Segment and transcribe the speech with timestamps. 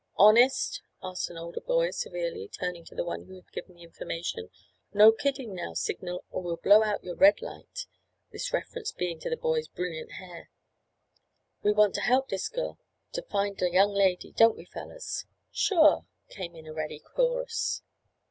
[0.17, 4.49] "Honest?" asked an older boy severely, turning to the one who had given the information.
[4.95, 7.85] "No kiddin' now, Signal, or we'll blow out your red light,"
[8.31, 10.49] this reference being to the boy's brilliant hair.
[11.61, 12.79] "We want t' help dis gurl
[13.11, 17.83] t' find de young lady, don't we fellers?" "Sure," came in a ready chorus.